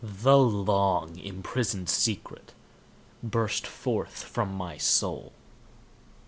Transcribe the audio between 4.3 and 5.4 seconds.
my soul.